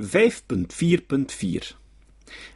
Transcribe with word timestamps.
5.4.4 0.00 0.06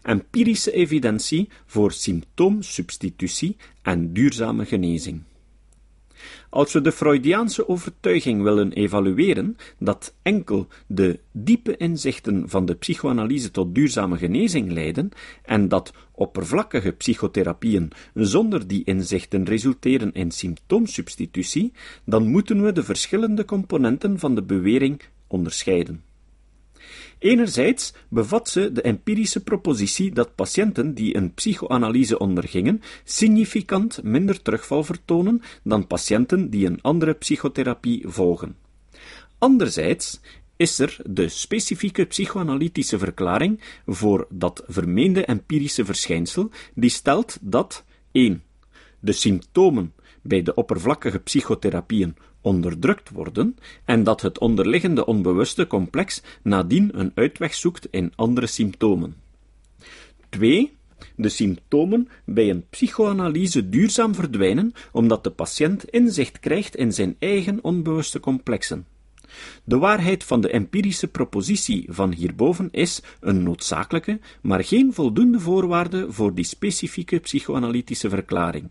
Empirische 0.02 0.72
evidentie 0.72 1.48
voor 1.66 1.92
symptoomsubstitutie 1.92 3.56
en 3.82 4.12
duurzame 4.12 4.64
genezing. 4.64 5.22
Als 6.50 6.72
we 6.72 6.80
de 6.80 6.92
Freudiaanse 6.92 7.68
overtuiging 7.68 8.42
willen 8.42 8.72
evalueren 8.72 9.56
dat 9.78 10.14
enkel 10.22 10.66
de 10.86 11.20
diepe 11.32 11.76
inzichten 11.76 12.48
van 12.48 12.66
de 12.66 12.74
psychoanalyse 12.74 13.50
tot 13.50 13.74
duurzame 13.74 14.16
genezing 14.16 14.72
leiden 14.72 15.10
en 15.42 15.68
dat 15.68 15.92
oppervlakkige 16.12 16.92
psychotherapieën 16.92 17.90
zonder 18.14 18.66
die 18.66 18.84
inzichten 18.84 19.44
resulteren 19.44 20.12
in 20.12 20.30
symptoomsubstitutie, 20.30 21.72
dan 22.04 22.26
moeten 22.30 22.62
we 22.62 22.72
de 22.72 22.82
verschillende 22.82 23.44
componenten 23.44 24.18
van 24.18 24.34
de 24.34 24.42
bewering 24.42 25.00
onderscheiden. 25.26 26.07
Enerzijds 27.18 27.92
bevat 28.08 28.48
ze 28.48 28.72
de 28.72 28.82
empirische 28.82 29.42
propositie 29.42 30.12
dat 30.12 30.34
patiënten 30.34 30.94
die 30.94 31.16
een 31.16 31.34
psychoanalyse 31.34 32.18
ondergingen 32.18 32.82
significant 33.04 34.02
minder 34.02 34.42
terugval 34.42 34.84
vertonen 34.84 35.42
dan 35.62 35.86
patiënten 35.86 36.50
die 36.50 36.66
een 36.66 36.82
andere 36.82 37.12
psychotherapie 37.12 38.08
volgen. 38.08 38.56
Anderzijds 39.38 40.20
is 40.56 40.78
er 40.78 40.96
de 41.06 41.28
specifieke 41.28 42.04
psychoanalytische 42.04 42.98
verklaring 42.98 43.60
voor 43.86 44.26
dat 44.30 44.64
vermeende 44.66 45.24
empirische 45.24 45.84
verschijnsel, 45.84 46.50
die 46.74 46.90
stelt 46.90 47.38
dat 47.40 47.84
1. 48.12 48.42
De 49.00 49.12
symptomen 49.12 49.92
bij 50.28 50.42
de 50.42 50.54
oppervlakkige 50.54 51.18
psychotherapieën 51.18 52.16
onderdrukt 52.40 53.10
worden 53.10 53.56
en 53.84 54.02
dat 54.02 54.20
het 54.20 54.38
onderliggende 54.38 55.06
onbewuste 55.06 55.66
complex 55.66 56.22
nadien 56.42 56.98
een 56.98 57.12
uitweg 57.14 57.54
zoekt 57.54 57.86
in 57.90 58.12
andere 58.16 58.46
symptomen. 58.46 59.16
2. 60.28 60.76
De 61.16 61.28
symptomen 61.28 62.08
bij 62.24 62.50
een 62.50 62.64
psychoanalyse 62.70 63.68
duurzaam 63.68 64.14
verdwijnen 64.14 64.72
omdat 64.92 65.24
de 65.24 65.30
patiënt 65.30 65.84
inzicht 65.84 66.40
krijgt 66.40 66.76
in 66.76 66.92
zijn 66.92 67.16
eigen 67.18 67.64
onbewuste 67.64 68.20
complexen. 68.20 68.86
De 69.64 69.78
waarheid 69.78 70.24
van 70.24 70.40
de 70.40 70.50
empirische 70.50 71.08
propositie 71.08 71.86
van 71.88 72.12
hierboven 72.12 72.68
is 72.70 73.02
een 73.20 73.42
noodzakelijke, 73.42 74.20
maar 74.42 74.64
geen 74.64 74.94
voldoende 74.94 75.40
voorwaarde 75.40 76.12
voor 76.12 76.34
die 76.34 76.44
specifieke 76.44 77.18
psychoanalytische 77.18 78.08
verklaring. 78.08 78.70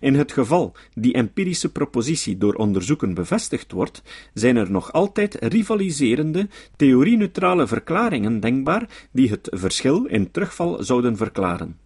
In 0.00 0.14
het 0.14 0.32
geval 0.32 0.76
die 0.94 1.12
empirische 1.12 1.72
propositie 1.72 2.38
door 2.38 2.54
onderzoeken 2.54 3.14
bevestigd 3.14 3.72
wordt, 3.72 4.02
zijn 4.34 4.56
er 4.56 4.70
nog 4.70 4.92
altijd 4.92 5.36
rivaliserende, 5.40 6.48
theorie-neutrale 6.76 7.66
verklaringen 7.66 8.40
denkbaar 8.40 9.08
die 9.12 9.30
het 9.30 9.48
verschil 9.50 10.04
in 10.04 10.30
terugval 10.30 10.82
zouden 10.82 11.16
verklaren. 11.16 11.78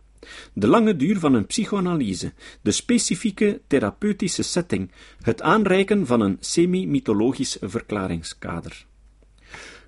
De 0.52 0.66
lange 0.66 0.96
duur 0.96 1.18
van 1.18 1.34
een 1.34 1.46
psychoanalyse, 1.46 2.32
de 2.62 2.70
specifieke 2.70 3.60
therapeutische 3.66 4.42
setting, 4.42 4.90
het 5.20 5.42
aanreiken 5.42 6.06
van 6.06 6.20
een 6.20 6.36
semi-mythologisch 6.40 7.56
verklaringskader. 7.60 8.86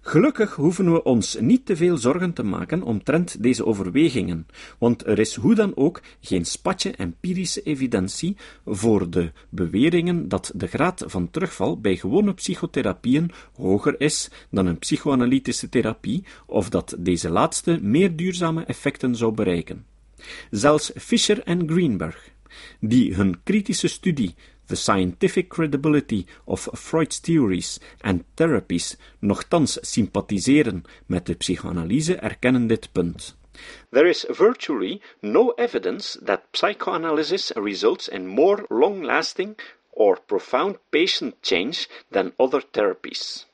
Gelukkig 0.00 0.54
hoeven 0.54 0.92
we 0.92 1.02
ons 1.02 1.36
niet 1.40 1.66
te 1.66 1.76
veel 1.76 1.96
zorgen 1.96 2.32
te 2.32 2.42
maken 2.42 2.82
omtrent 2.82 3.42
deze 3.42 3.66
overwegingen, 3.66 4.46
want 4.78 5.06
er 5.06 5.18
is 5.18 5.34
hoe 5.34 5.54
dan 5.54 5.76
ook 5.76 6.00
geen 6.20 6.44
spatje 6.44 6.90
empirische 6.90 7.62
evidentie 7.62 8.36
voor 8.66 9.10
de 9.10 9.32
beweringen 9.48 10.28
dat 10.28 10.52
de 10.54 10.66
graad 10.66 11.04
van 11.06 11.30
terugval 11.30 11.80
bij 11.80 11.96
gewone 11.96 12.34
psychotherapieën 12.34 13.30
hoger 13.54 14.00
is 14.00 14.30
dan 14.50 14.66
een 14.66 14.78
psychoanalytische 14.78 15.68
therapie, 15.68 16.24
of 16.46 16.68
dat 16.68 16.96
deze 16.98 17.30
laatste 17.30 17.78
meer 17.82 18.16
duurzame 18.16 18.64
effecten 18.64 19.16
zou 19.16 19.32
bereiken. 19.32 19.84
Zelfs 20.50 20.92
Fischer 20.94 21.42
en 21.42 21.68
Greenberg, 21.68 22.30
die 22.80 23.14
hun 23.14 23.42
kritische 23.42 23.88
studie 23.88 24.34
the 24.68 24.76
scientific 24.76 25.48
credibility 25.48 26.26
of 26.46 26.68
Freud's 26.74 27.18
theories 27.18 27.80
and 28.00 28.24
therapies 28.36 28.96
sympathiseren 29.82 30.84
met 31.06 31.26
de 31.26 31.34
psychoanalyse 31.38 32.16
erkennen 32.16 32.66
dit 32.66 32.88
punt. 32.92 33.34
There 33.90 34.08
is 34.08 34.24
virtually 34.28 35.00
no 35.20 35.50
evidence 35.56 36.16
that 36.22 36.44
psychoanalysis 36.52 37.52
results 37.56 38.08
in 38.08 38.26
more 38.26 38.64
long-lasting 38.68 39.56
or 39.90 40.16
profound 40.16 40.78
patient 40.90 41.42
change 41.42 41.88
than 42.10 42.32
other 42.38 42.62
therapies. 42.72 43.46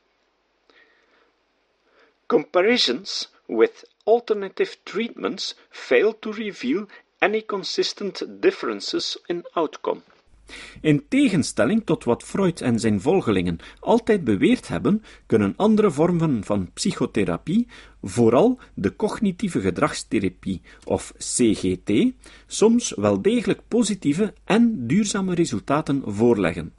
Comparisons 2.26 3.28
with 3.46 3.84
alternative 4.06 4.76
treatments 4.84 5.54
fail 5.70 6.12
to 6.12 6.32
reveal 6.32 6.86
any 7.22 7.41
consistent 7.41 8.41
differences 8.41 9.16
in 9.28 9.44
outcome. 9.56 10.02
In 10.81 11.05
tegenstelling 11.09 11.82
tot 11.84 12.05
wat 12.05 12.22
Freud 12.22 12.60
en 12.60 12.81
zijn 12.81 13.00
volgelingen 13.00 13.59
altijd 13.81 14.25
beweerd 14.25 14.69
hebben, 14.69 15.03
kunnen 15.27 15.55
andere 15.56 15.91
vormen 15.91 16.44
van 16.44 16.71
psychotherapie, 16.72 17.66
vooral 18.03 18.59
de 18.75 18.97
cognitieve 18.97 19.60
gedragstherapie 19.60 20.62
of 20.84 21.12
CGT, 21.19 22.12
soms 22.47 22.93
wel 22.97 23.22
degelijk 23.22 23.60
positieve 23.69 24.32
en 24.44 24.87
duurzame 24.87 25.34
resultaten 25.34 26.03
voorleggen. 26.06 26.72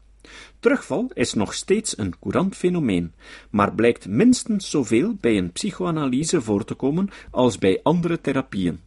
Terugval 0.60 1.12
is 1.14 1.34
nog 1.34 1.54
steeds 1.54 1.98
een 1.98 2.20
courant 2.20 2.56
fenomeen, 2.56 3.14
maar 3.50 3.76
blijkt 3.76 4.08
minstens 4.08 4.70
zoveel 4.70 5.16
bij 5.20 5.38
een 5.38 5.52
psychoanalyse 5.52 6.42
voor 6.42 6.66
te 6.66 6.74
komen 6.74 7.10
als 7.32 7.58
bij 7.58 7.80
andere 7.84 8.22
therapieën. 8.22 8.80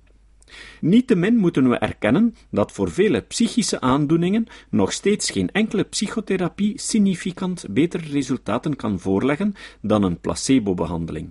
Niettemin 0.81 1.37
moeten 1.37 1.69
we 1.69 1.77
erkennen 1.77 2.35
dat 2.51 2.73
voor 2.73 2.91
vele 2.91 3.21
psychische 3.21 3.81
aandoeningen 3.81 4.47
nog 4.71 4.93
steeds 4.93 5.31
geen 5.31 5.51
enkele 5.51 5.83
psychotherapie 5.83 6.81
significant 6.81 7.67
betere 7.71 8.07
resultaten 8.07 8.77
kan 8.77 8.99
voorleggen 8.99 9.55
dan 9.81 10.03
een 10.03 10.21
placebo-behandeling. 10.21 11.31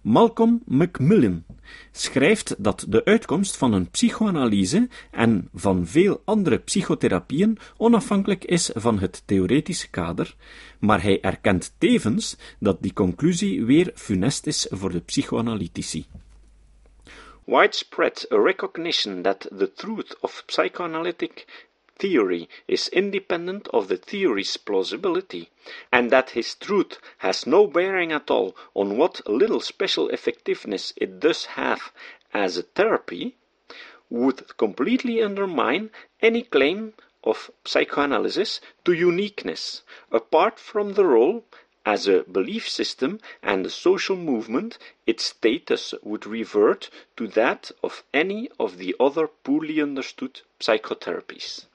Malcolm 0.00 0.62
Macmillan 0.66 1.44
schrijft 1.92 2.54
dat 2.58 2.86
de 2.88 3.04
uitkomst 3.04 3.56
van 3.56 3.72
een 3.72 3.90
psychoanalyse 3.90 4.88
en 5.10 5.48
van 5.54 5.86
veel 5.86 6.22
andere 6.24 6.58
psychotherapieën 6.58 7.58
onafhankelijk 7.76 8.44
is 8.44 8.70
van 8.74 8.98
het 8.98 9.22
theoretische 9.24 9.90
kader, 9.90 10.36
maar 10.78 11.02
hij 11.02 11.20
erkent 11.20 11.74
tevens 11.78 12.36
dat 12.58 12.82
die 12.82 12.92
conclusie 12.92 13.64
weer 13.64 13.90
funest 13.94 14.46
is 14.46 14.66
voor 14.70 14.92
de 14.92 15.00
psychoanalytici. 15.00 16.06
Widespread 17.46 18.24
recognition 18.30 19.22
that 19.22 19.46
the 19.52 19.66
truth 19.66 20.14
of 20.22 20.42
psychoanalytic 20.48 21.46
theory 21.98 22.48
is 22.66 22.88
independent 22.88 23.68
of 23.68 23.88
the 23.88 23.98
theory's 23.98 24.56
plausibility, 24.56 25.50
and 25.92 26.10
that 26.10 26.30
his 26.30 26.54
truth 26.54 26.98
has 27.18 27.46
no 27.46 27.66
bearing 27.66 28.12
at 28.12 28.30
all 28.30 28.56
on 28.72 28.96
what 28.96 29.28
little 29.28 29.60
special 29.60 30.08
effectiveness 30.08 30.94
it 30.96 31.20
does 31.20 31.44
have 31.44 31.92
as 32.32 32.56
a 32.56 32.62
therapy, 32.62 33.36
would 34.08 34.56
completely 34.56 35.22
undermine 35.22 35.90
any 36.22 36.42
claim 36.42 36.94
of 37.24 37.50
psychoanalysis 37.64 38.60
to 38.84 38.92
uniqueness, 38.92 39.82
apart 40.10 40.58
from 40.58 40.94
the 40.94 41.04
role 41.04 41.44
as 41.86 42.08
a 42.08 42.22
belief 42.24 42.68
system 42.68 43.20
and 43.42 43.66
a 43.66 43.70
social 43.70 44.16
movement, 44.16 44.78
its 45.06 45.24
status 45.24 45.94
would 46.02 46.26
revert 46.26 46.90
to 47.16 47.26
that 47.28 47.70
of 47.82 48.02
any 48.12 48.48
of 48.58 48.78
the 48.78 48.94
other 48.98 49.26
poorly 49.28 49.80
understood 49.80 50.40
psychotherapies. 50.60 51.66